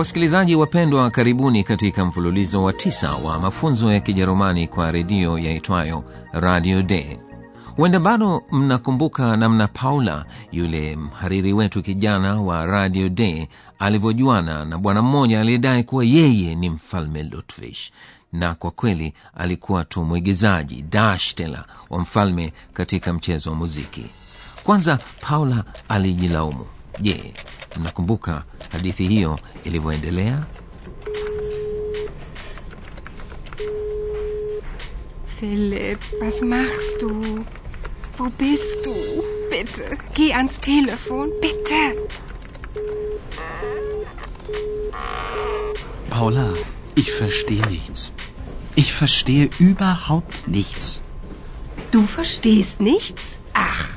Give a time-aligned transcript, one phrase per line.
[0.00, 6.82] Wasikilizaji wapendwa, karibuni katika mfululizo wa tisa wa mafunzo ya Kijerumani kwa redio yaitwayo Radio
[6.82, 7.18] Day.
[7.76, 15.02] Huenda bado mnakumbuka namna Paula, yule mhariri wetu kijana wa Radio de alivyojuana na bwana
[15.02, 17.76] mmoja aliyedai kuwa yeye ni mfalme Ludwig,
[18.32, 24.06] na kwa kweli alikuwa tu mwigizaji dashtela wa mfalme katika mchezo wa muziki.
[24.64, 26.66] Kwanza Paula alijilaumu.
[26.98, 27.34] Je,
[27.76, 30.44] mnakumbuka hadithi hiyo ilivyoendelea?
[35.38, 37.44] Philipp, was machst du?
[38.18, 38.94] Wo bist du?
[39.50, 41.96] Bitte, geh ans Telefon, bitte.
[46.10, 46.52] Paula,
[46.94, 48.12] ich verstehe nichts.
[48.74, 51.00] Ich verstehe überhaupt nichts.
[51.90, 53.38] Du verstehst nichts?
[53.54, 53.89] Ach,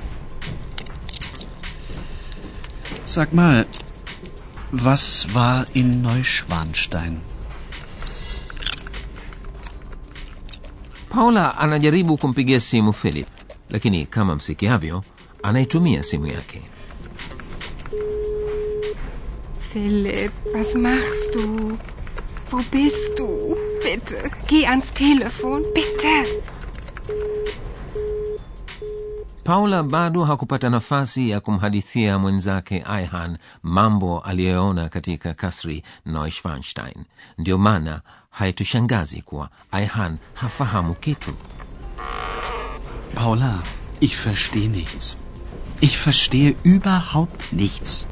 [3.14, 3.66] Sag mal,
[4.72, 7.22] was war in Neuschwanstein?
[11.10, 13.28] Paula anajaribu kumpigia simu Philip,
[13.70, 15.04] lakini kama msikiavyo,
[15.44, 16.62] anaitumia simu yake.
[19.74, 21.78] Philipp, was machst du?
[22.52, 23.58] Wo bist du?
[23.84, 26.26] Bitte, geh ans Telefon, bitte.
[29.44, 37.06] Paula bado hakupata nafasi ya kumhadithia mwenzake aihan mambo aliyoona katika kasri Neuschwanstein.
[37.38, 41.34] Ndiyo maana haitushangazi kuwa aihan hafahamu kitu.
[43.16, 43.60] Paula,
[44.00, 45.18] ich verstehe nichts.
[45.82, 48.06] Ich verstehe überhaupt nichts.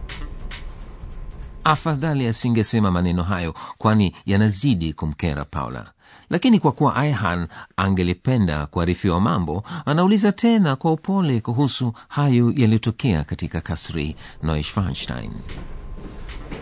[1.64, 5.92] Afadhali asingesema maneno hayo, kwani yanazidi kumkera Paula.
[6.30, 13.62] Lakini kwa kuwa aihan angelipenda kuarifiwa mambo, anauliza tena kwa upole kuhusu hayo yaliyotokea katika
[13.62, 15.32] kasri Neuschwanstein.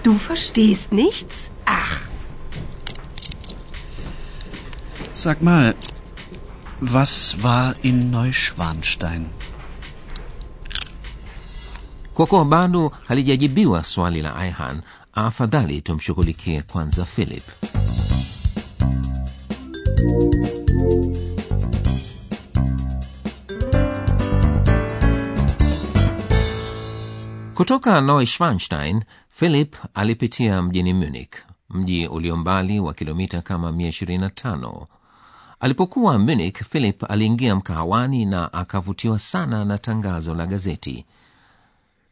[0.03, 1.51] Du verstehst nichts?
[1.65, 2.09] Ach,
[5.13, 5.73] Sag mal,
[6.93, 9.27] was war in Neuschwanstein?
[12.13, 14.81] Kwa kuwa bado halijajibiwa swali la aihan
[15.13, 17.43] afadhali tumshughulikie kwanza Philip.
[27.59, 31.33] Kutoka Neuschwanstein, Philip alipitia mjini Munich,
[31.69, 34.85] mji ulio mbali wa kilomita kama 125.
[35.59, 41.05] Alipokuwa Munich, Philip aliingia mkahawani na akavutiwa sana na tangazo la gazeti.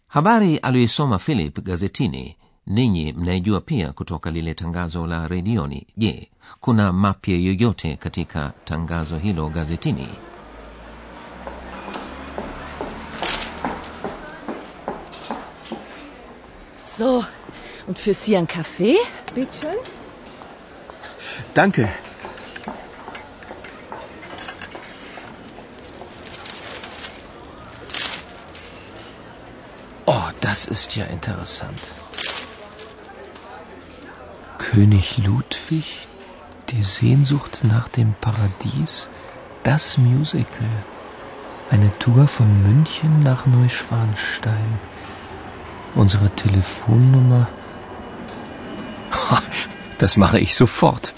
[0.07, 2.35] Habari aliyoisoma Philip gazetini
[2.67, 5.87] ninyi mnaijua pia kutoka lile tangazo la redioni.
[5.97, 6.29] Je,
[6.59, 10.09] kuna mapya yoyote katika tangazo hilo gazetini?
[16.97, 17.23] So,
[17.87, 18.97] und für Sie ein Kaffee?
[19.35, 19.77] bitteschön.
[21.53, 21.89] Danke.
[30.05, 32.06] Oh, das ist ja interessant.
[34.71, 36.07] König Ludwig,
[36.69, 39.07] die Sehnsucht nach dem Paradies,
[39.63, 40.83] das Musical.
[41.71, 44.79] Eine Tour von München nach Neuschwanstein.
[45.95, 47.47] Unsere Telefonnummer.
[49.99, 51.13] Das mache ich sofort.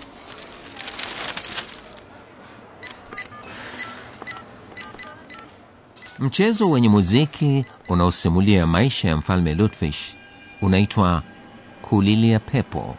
[6.20, 9.96] Mchezo wenye muziki unaosimulia maisha ya mfalme Ludwig
[10.62, 11.24] unaitwa
[11.82, 12.98] Kulilia Pepo.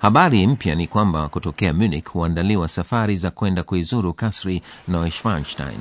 [0.00, 5.78] Habari mpya ni kwamba kutokea Munich huandaliwa safari za kwenda kuizuru kasri Neuschwanstein.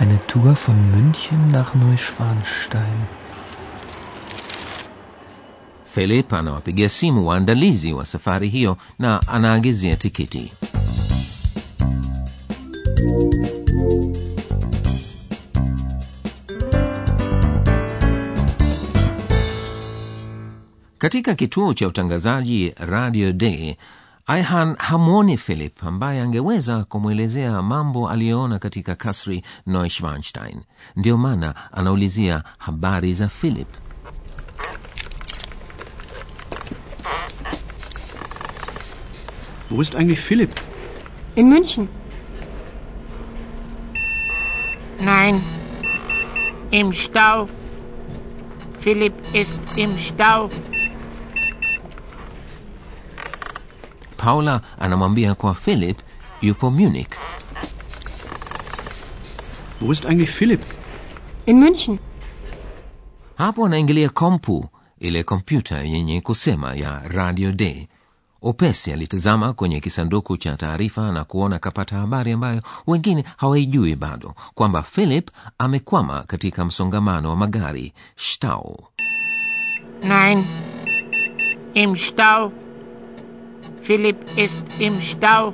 [0.00, 2.98] Eine Tour von München nach Neuschwanstein.
[5.94, 10.52] Philip anawapigia simu waandalizi wa safari hiyo na anaagizia tikiti.
[20.98, 23.74] katika kituo cha utangazaji radio day
[24.26, 30.60] aihan hamwoni philip ambaye angeweza kumwelezea mambo aliyoona katika kasri neuschwanstein.
[30.96, 33.68] Ndiyo maana anaulizia habari za philip.
[39.70, 40.50] Wo ist eigentlich philip?
[41.36, 41.88] In münchen.
[45.00, 45.40] Nein
[46.70, 47.48] im stau.
[48.80, 50.50] Philip ist im stau.
[54.28, 55.98] Paula anamwambia kwa philip
[56.42, 57.10] yupo munich
[59.80, 60.62] Wo ist eigentlich philip
[61.46, 61.98] In München.
[63.38, 64.68] hapo anaingilia kompu
[65.00, 67.86] ile kompyuta yenye kusema ya radio day
[68.42, 74.82] upesi alitazama kwenye kisanduku cha taarifa na kuona akapata habari ambayo wengine hawaijui bado kwamba
[74.82, 78.84] philip amekwama katika msongamano wa magari stau
[80.02, 80.44] Nein.
[81.74, 82.52] Im Stau.
[83.82, 85.52] Philipp ist im Stau.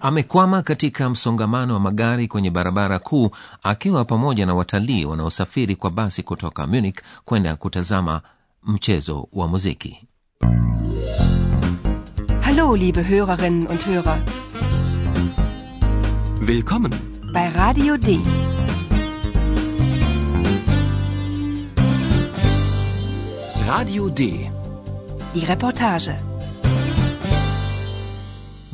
[0.00, 3.30] amekwama katika msongamano wa magari kwenye barabara kuu
[3.62, 8.20] akiwa pamoja na watalii wanaosafiri kwa basi kutoka munich kwenda kutazama
[8.62, 10.06] mchezo wa muziki
[12.40, 14.18] Hallo, liebe Hörerinnen und Hörer.
[16.40, 16.92] Willkommen.
[17.32, 18.20] Bei Radio D.
[23.66, 24.50] Radio D.
[25.34, 26.16] Die Reportage.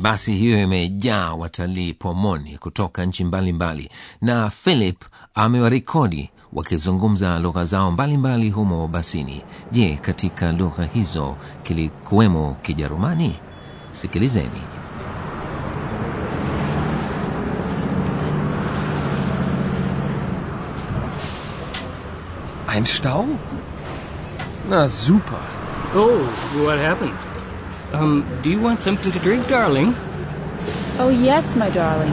[0.01, 3.89] Basi hiyo imejaa watalii pomoni kutoka nchi mbalimbali
[4.21, 5.03] na philip
[5.35, 13.35] amewarekodi wakizungumza lugha zao mbalimbali humo basini je katika lugha hizo kilikuwemo kijerumani
[13.91, 14.61] sikilizeni
[22.75, 23.25] Ein Stau?
[24.69, 25.39] Na super.
[25.95, 26.23] Oh,
[26.65, 27.30] what happened?
[27.92, 29.94] Um, do you want something to drink, darling?
[30.98, 32.12] Oh, yes, my darling.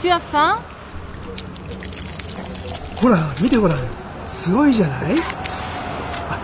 [0.00, 0.58] Tu as faim
[2.96, 3.78] ほら見てごらん
[4.26, 5.14] すごいじゃない
[6.30, 6.38] あ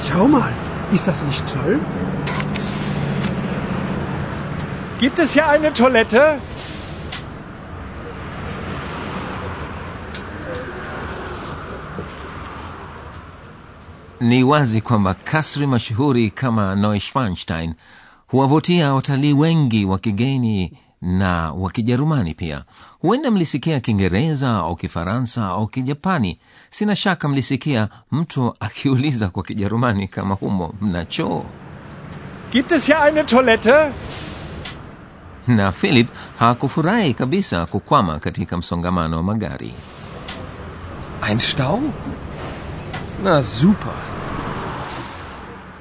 [0.00, 0.50] Schau mal
[0.92, 1.78] ist das nicht toll
[5.00, 6.38] Gibt es hier eine Toilette?
[14.19, 17.73] Ni wazi kwamba kasri mashuhuri kama neuschwanstein
[18.27, 22.63] huwavutia watalii wengi wa kigeni na wa kijerumani pia
[22.99, 30.35] huenda mlisikia kiingereza au kifaransa au kijapani sina shaka mlisikia mtu akiuliza kwa kijerumani kama
[30.35, 31.43] humo mna choo
[32.51, 33.91] Gibt es hier eine Toilette?
[35.47, 36.09] na philip
[36.39, 39.73] hakufurahi kabisa kukwama katika msongamano wa magari
[41.29, 41.81] Ein Stau?
[43.23, 43.93] Na super.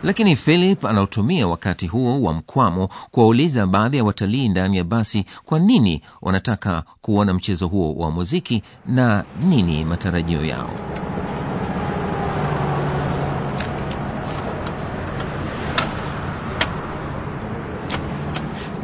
[0.02, 5.58] lakini philip anautumia wakati huo wa mkwamo kuwauliza baadhi ya watalii ndani ya basi kwa
[5.58, 10.70] nini wanataka kuona mchezo huo wa muziki na nini matarajio yao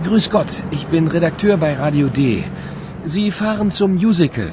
[0.05, 2.45] Grüß Gott, ich bin Redakteur bei Radio D.
[3.07, 4.51] Sie fahren zum Musical.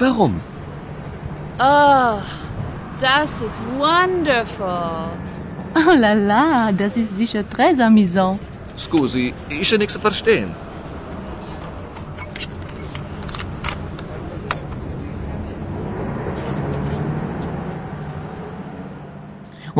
[0.00, 0.40] Warum?
[1.58, 2.18] Oh,
[3.00, 5.10] das ist wonderful.
[5.74, 8.38] Oh la la, das ist sicher très amusant.
[8.76, 10.50] Scusi, ist ja nichts zu verstehen.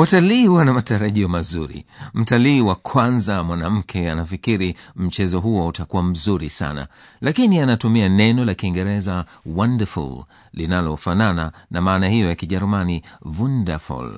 [0.00, 1.87] Watalii wana matarajio mazuri.
[2.14, 6.87] Mtalii wa kwanza mwanamke anafikiri mchezo huo utakuwa mzuri sana.
[7.21, 13.02] Lakini anatumia neno la kiingereza wonderful linalofanana na maana hiyo ya kijerumani
[13.38, 14.12] wunderful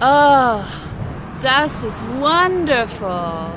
[0.00, 0.60] Oh,
[1.42, 3.48] das ist wonderful.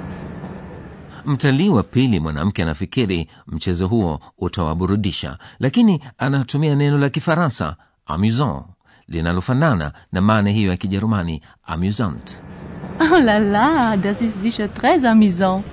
[1.26, 5.38] mtalii wa pili mwanamke anafikiri mchezo huo utawaburudisha.
[5.60, 8.66] Lakini anatumia neno la kifaransa amusant
[9.12, 12.42] linalofanana na maana hiyo ya kijerumani amusant.
[13.12, 15.64] Oh la la, das ist sicher très amusant.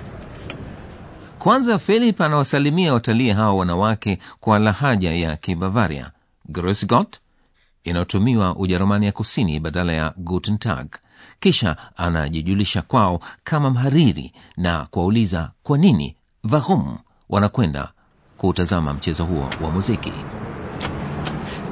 [1.39, 6.11] kwanza philip anawasalimia watalii hawa wanawake kwa lahaja ya kibavaria.
[6.51, 7.17] Grüß gott
[7.83, 10.87] inayotumiwa ujerumani ya kusini badala ya guten tag.
[11.39, 16.15] Kisha anajijulisha kwao kama mhariri na kuwauliza kwa nini
[16.51, 16.97] warum
[17.29, 17.91] wanakwenda
[18.37, 20.11] kuutazama mchezo huo wa muziki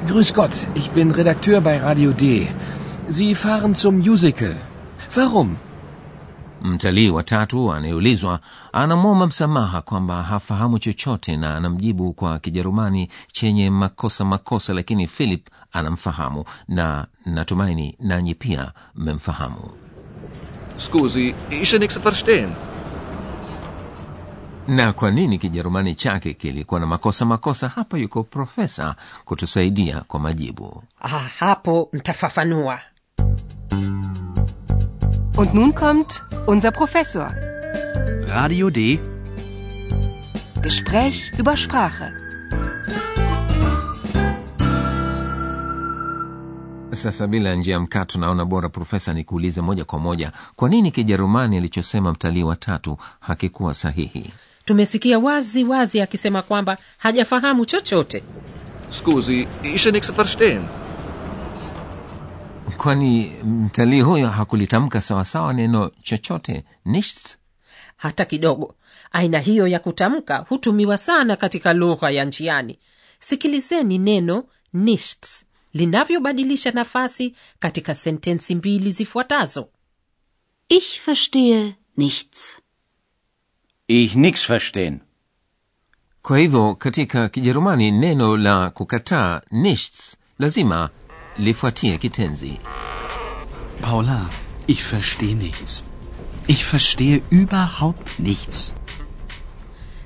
[0.06, 2.48] Grüß Gott, ich bin Redakteur bei Radio D.
[3.08, 4.56] Sie fahren zum Musical.
[5.14, 5.56] Warum?
[6.62, 8.40] mtalii wa tatu anayeulizwa
[8.72, 16.44] anamwomba msamaha kwamba hafahamu chochote na anamjibu kwa kijerumani chenye makosa makosa lakini philip anamfahamu
[16.68, 19.70] na natumaini nanyi pia mmemfahamu
[20.76, 22.50] Scusi, ishe nichts verstehen.
[24.68, 28.94] Na kwa nini kijerumani chake kilikuwa na makosa makosa hapa yuko profesa
[29.24, 32.80] kutusaidia kwa majibu Ah, hapo ntafafanua.
[35.36, 37.34] Und nun kommt unser Professor.
[38.28, 39.00] Radio D.
[40.62, 42.12] Gespräch über Sprache.
[46.92, 52.12] sasa bila njia mkato naona bora profesa nikuulize moja kwa moja kwa nini kijerumani alichosema
[52.12, 54.32] mtalii wa tatu hakikuwa sahihi
[54.68, 58.22] tumesikia wazi wazi akisema kwamba hajafahamu chochote.
[58.90, 60.64] Skuzi kann verstehen.
[62.76, 66.64] kwani mtalii huyo hakulitamka sawasawa neno chochote?
[66.84, 67.38] Nichts?
[67.96, 68.74] Hata kidogo.
[69.12, 72.78] Aina hiyo ya kutamka hutumiwa sana katika lugha ya njiani.
[73.20, 75.44] Sikilizeni neno nichts
[75.74, 79.68] linavyobadilisha nafasi katika sentensi mbili zifuatazo.
[80.68, 82.60] Ich verstehe nichts.
[83.90, 85.00] Ich nix verstehen.
[86.22, 90.90] kwa hivyo katika kijerumani neno la kukataa nichts lazima
[91.38, 92.58] lifuatie kitenzi
[93.80, 94.30] Paula,
[94.66, 95.84] ich verstehe nichts.
[96.46, 98.72] Ich verstehe überhaupt nichts.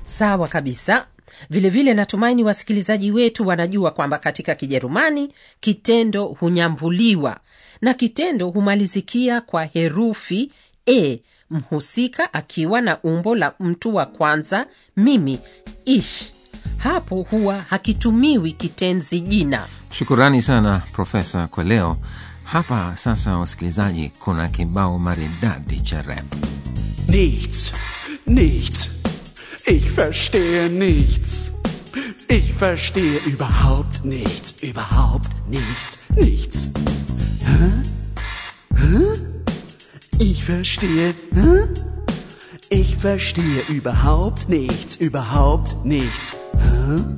[0.05, 1.07] sawa kabisa
[1.49, 7.39] vilevile vile natumaini wasikilizaji wetu wanajua kwamba katika kijerumani kitendo hunyambuliwa
[7.81, 10.51] na kitendo humalizikia kwa herufi
[10.87, 11.19] e
[11.53, 14.65] mhusika akiwa na umbo la mtu wa kwanza
[14.97, 15.39] mimi
[15.85, 16.05] ich
[16.77, 21.97] hapo huwa hakitumiwi kitenzi jina shukurani sana profesa kwa leo
[22.43, 26.25] hapa sasa wasikilizaji kuna kibao maridadi cha rap
[27.07, 27.73] Nichts,
[28.25, 28.89] nichts.
[29.67, 31.51] Ich verstehe nichts.
[32.29, 36.69] Ich verstehe überhaupt nichts, überhaupt nichts, nichts.
[37.45, 37.72] Hä?
[40.43, 41.73] Ich verstehe, hm?
[42.69, 46.33] Ich verstehe überhaupt nichts, überhaupt nichts.
[46.61, 47.15] Hm?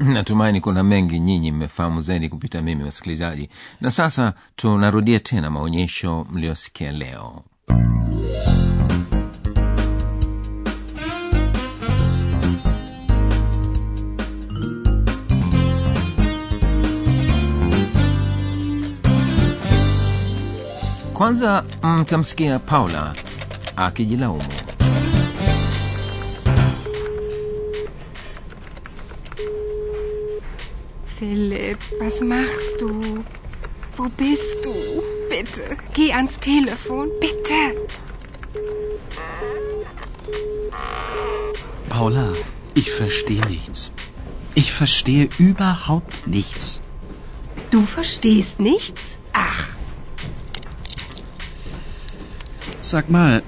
[0.00, 3.48] natumaini kuna mengi nyinyi mmefahamu zaidi kupita mimi wasikilizaji
[3.80, 7.42] na sasa tunarudia tena maonyesho mliosikia leo
[21.18, 23.14] kwanza mtamsikia paula
[23.76, 24.44] akijilaumu
[31.18, 33.24] Philipp, was machst du?
[33.96, 34.74] Wo bist du?
[35.28, 37.74] Bitte, geh ans Telefon, bitte.
[41.88, 42.32] Paula,
[42.74, 43.90] ich verstehe nichts.
[44.54, 46.78] Ich verstehe überhaupt nichts.
[47.72, 49.17] Du verstehst nichts?
[52.88, 53.42] Sag mal,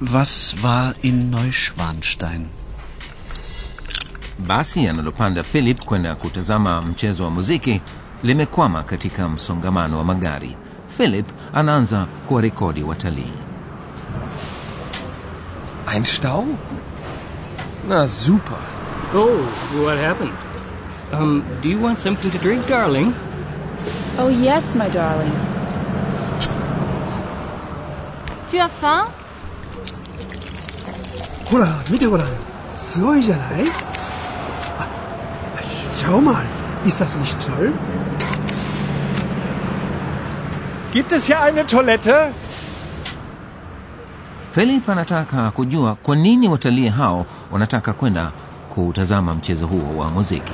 [0.00, 2.48] was war in Neuschwanstein?
[4.38, 7.80] basi analopanda philip kwenda kutazama mchezo wa muziki
[8.22, 10.56] limekwama katika msongamano wa magari
[10.96, 13.32] philip anaanza kuwarekodi watalii
[15.94, 16.46] Ein Stau?
[17.88, 18.58] Na super.
[19.14, 19.38] Oh,
[19.84, 20.34] what happened?
[21.12, 23.12] Um, do you want something to drink, darling?
[24.18, 25.49] Oh, yes, my darling.
[28.49, 29.05] Tu as faim
[31.45, 32.27] ほら、見てごらん。
[32.75, 33.63] すごいじゃない
[34.79, 34.87] あ、
[35.93, 36.43] schau mal.
[36.85, 37.71] Ist das nicht toll?
[40.93, 42.31] Gibt es hier eine Toilette?
[44.51, 48.31] philip anataka kujua kwa nini watalii hao wanataka kwenda
[48.75, 50.53] kutazama mchezo huo wa muziki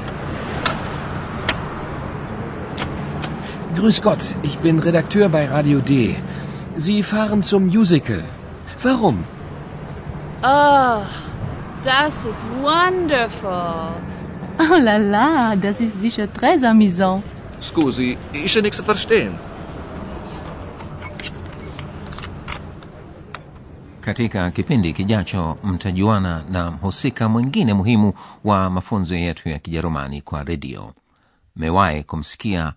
[3.75, 6.15] Grüß Gott, ich bin Redakteur bei Radio D.
[6.78, 8.22] Sie fahren zum Musical.
[8.82, 9.24] Warum?
[10.42, 11.02] Oh,
[11.84, 13.94] das ist wonderful.
[14.58, 17.22] Oh la la, das ist sicher très amusant.
[17.60, 19.34] Scusi, ich kann nichts verstehen.
[24.00, 28.12] katika kipindi kijacho mtajuana na mhusika mwingine muhimu
[28.44, 30.92] wa mafunzo yetu ya kijerumani kwa redio
[31.56, 32.72] mewahi kumsikia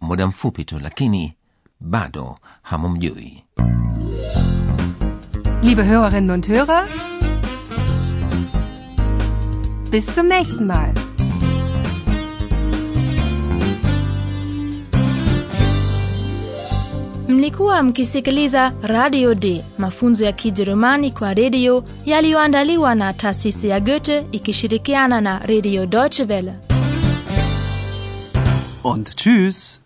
[0.00, 1.34] muda mfupi tu lakini
[1.82, 3.44] bado hamumjui
[5.62, 6.84] liebe Hörerinnen und Hörer,
[9.90, 10.92] bis zum nächsten Mal.
[17.28, 25.20] Mlikuwa mkisikiliza Radio D, mafunzo ya Kijerumani kwa redio yaliyoandaliwa na taasisi ya Goethe ikishirikiana
[25.20, 26.54] na Radio Deutsche Welle.
[28.84, 29.81] Und tschüss.